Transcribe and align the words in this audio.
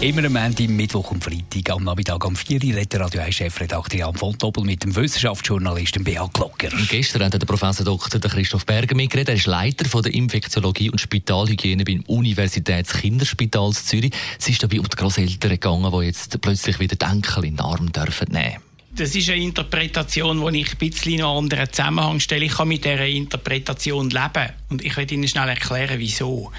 Immer 0.00 0.26
am 0.26 0.36
Ende, 0.36 0.68
Mittwoch 0.68 1.10
und 1.10 1.24
Freitag 1.24 1.70
am 1.74 1.82
Nachmittag 1.82 2.24
um 2.24 2.36
4 2.36 2.62
Uhr 2.62 2.76
redet 2.76 3.00
Radio 3.00 3.20
1 3.20 3.34
Chefredakteur 3.34 3.98
Jan 3.98 4.14
von 4.14 4.32
Doppel 4.38 4.62
mit 4.62 4.84
dem 4.84 4.94
Wissenschaftsjournalisten 4.94 6.04
Beat 6.04 6.32
Glocker. 6.34 6.72
Und 6.72 6.88
gestern 6.88 7.24
hat 7.24 7.32
der 7.32 7.40
Professor 7.40 7.84
Dr. 7.84 8.20
Christoph 8.20 8.64
Berger 8.64 8.94
mitgeredet. 8.94 9.30
Er 9.30 9.34
ist 9.34 9.46
Leiter 9.46 9.88
von 9.88 10.04
der 10.04 10.14
Infektiologie 10.14 10.90
und 10.90 11.00
Spitalhygiene 11.00 11.82
beim 11.82 12.04
Universitätskinderspital 12.06 13.72
Zürich. 13.72 14.12
Es 14.38 14.48
ist 14.48 14.62
dabei 14.62 14.78
um 14.78 14.88
die 14.88 14.96
Grosseltern 14.96 15.50
gegangen, 15.50 15.90
die 15.90 16.06
jetzt 16.06 16.40
plötzlich 16.40 16.78
wieder 16.78 16.94
den 16.94 17.10
Enkel 17.10 17.46
in 17.46 17.56
den 17.56 17.60
Arm 17.66 17.90
dürfen 17.90 18.30
nehmen 18.30 18.67
das 18.98 19.14
ist 19.14 19.30
eine 19.30 19.42
Interpretation, 19.42 20.52
die 20.52 20.60
ich 20.60 20.72
ein 20.72 20.78
bisschen 20.78 21.14
in 21.14 21.22
einen 21.22 21.38
anderen 21.38 21.72
Zusammenhang 21.72 22.18
stelle. 22.18 22.46
Ich 22.46 22.52
kann 22.52 22.66
mit 22.66 22.84
dieser 22.84 23.06
Interpretation 23.06 24.10
leben. 24.10 24.50
Und 24.70 24.84
ich 24.84 24.96
werde 24.96 25.14
Ihnen 25.14 25.28
schnell 25.28 25.48
erklären, 25.48 25.98
wieso. 25.98 26.50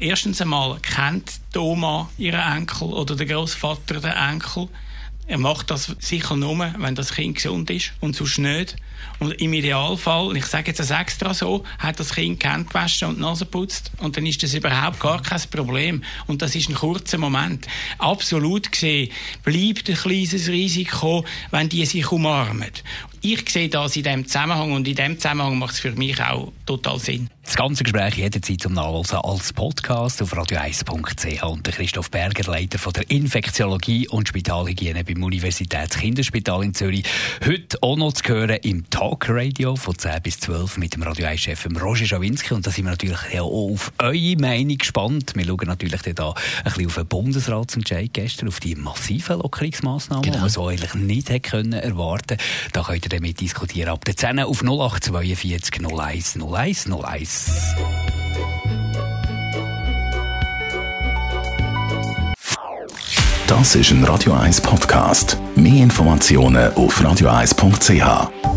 Erstens 0.00 0.40
einmal 0.42 0.80
kennt 0.80 1.40
die 1.54 1.58
Oma 1.58 2.10
ihren 2.18 2.40
Enkel 2.40 2.88
oder 2.88 3.14
der 3.14 3.26
Großvater 3.26 4.00
den 4.00 4.10
Enkel. 4.10 4.68
Er 5.26 5.38
macht 5.38 5.70
das 5.70 5.96
sicher 6.00 6.36
nur, 6.36 6.74
wenn 6.78 6.94
das 6.94 7.14
Kind 7.14 7.36
gesund 7.36 7.70
ist 7.70 7.92
und 8.00 8.14
sonst 8.14 8.38
nicht. 8.38 8.76
Und 9.20 9.32
im 9.40 9.54
Idealfall, 9.54 10.36
ich 10.36 10.44
sage 10.44 10.68
jetzt 10.68 10.80
das 10.80 10.90
extra 10.90 11.32
so, 11.32 11.64
hat 11.78 11.98
das 11.98 12.14
Kind 12.14 12.42
die 12.42 12.48
Hände 12.48 12.68
gewaschen 12.68 13.08
und 13.08 13.16
die 13.16 13.22
Nase 13.22 13.46
putzt 13.46 13.90
und 13.98 14.16
dann 14.16 14.26
ist 14.26 14.42
das 14.42 14.52
überhaupt 14.52 15.00
gar 15.00 15.22
kein 15.22 15.40
Problem. 15.50 16.04
Und 16.26 16.42
das 16.42 16.54
ist 16.54 16.68
ein 16.68 16.74
kurzer 16.74 17.16
Moment. 17.16 17.66
Absolut 17.96 18.70
gesehen 18.70 19.10
bleibt 19.42 19.88
ein 19.88 19.96
kleines 19.96 20.48
Risiko, 20.48 21.24
wenn 21.50 21.70
die 21.70 21.86
sich 21.86 22.10
umarmen. 22.12 22.70
Ich 23.26 23.48
sehe 23.48 23.70
das 23.70 23.96
in 23.96 24.02
diesem 24.02 24.26
Zusammenhang 24.26 24.72
und 24.72 24.86
in 24.86 24.94
diesem 24.94 25.18
Zusammenhang 25.18 25.58
macht 25.58 25.72
es 25.72 25.80
für 25.80 25.92
mich 25.92 26.20
auch 26.22 26.52
total 26.66 26.98
Sinn. 26.98 27.30
Das 27.42 27.56
ganze 27.56 27.84
Gespräch 27.84 28.16
jederzeit 28.16 28.60
zum 28.60 28.72
Nachlesen 28.72 29.18
als 29.18 29.52
Podcast 29.52 30.22
auf 30.22 30.32
radio1.ch 30.32 31.42
und 31.44 31.66
der 31.66 31.74
Christoph 31.74 32.10
Berger, 32.10 32.50
Leiter 32.50 32.78
von 32.78 32.94
der 32.94 33.10
Infektiologie 33.10 34.08
und 34.08 34.28
Spitalhygiene 34.28 35.04
beim 35.04 35.22
Universitätskinderspital 35.22 36.64
in 36.64 36.74
Zürich. 36.74 37.04
Heute 37.46 37.82
auch 37.82 37.96
noch 37.96 38.14
zu 38.14 38.24
hören 38.28 38.58
im 38.62 38.88
Talkradio 38.88 39.76
von 39.76 39.96
10 39.96 40.22
bis 40.22 40.40
12 40.40 40.78
mit 40.78 40.94
dem 40.94 41.02
Radio 41.02 41.26
1-Chef 41.26 41.66
Roger 41.80 42.06
Schawinski 42.06 42.54
und 42.54 42.66
da 42.66 42.70
sind 42.70 42.86
wir 42.86 42.92
natürlich 42.92 43.38
auch 43.38 43.72
auf 43.72 43.92
eure 43.98 44.36
Meinung 44.36 44.78
gespannt. 44.78 45.32
Wir 45.34 45.44
schauen 45.44 45.66
natürlich 45.66 46.00
da 46.00 46.30
ein 46.30 46.64
bisschen 46.64 46.86
auf 46.86 46.94
den 46.94 47.06
Bundesratsentscheid 47.06 48.10
gestern, 48.12 48.48
auf 48.48 48.58
die 48.58 48.74
massiven 48.74 49.38
Lockerungsmaßnahmen, 49.38 50.22
genau. 50.22 50.36
die 50.36 50.40
man 50.40 50.50
so 50.50 50.68
eigentlich 50.68 50.94
nicht 50.94 51.28
hätte 51.28 51.50
können 51.50 51.74
erwarten 51.74 52.38
Da 52.72 52.82
könnt 52.82 53.04
ihr 53.04 53.13
damit 53.14 53.40
diskutieren. 53.40 53.88
Ab 53.90 54.04
der 54.04 54.16
10 54.16 54.40
auf 54.40 54.62
0842 54.62 55.80
01 55.86 56.38
01 56.40 56.86
01. 56.86 57.74
Das 63.46 63.74
ist 63.76 63.90
ein 63.90 64.04
Radio 64.04 64.32
1 64.32 64.60
Podcast. 64.60 65.38
Mehr 65.54 65.82
Informationen 65.82 66.72
auf 66.74 67.00
radio1.ch. 67.00 68.53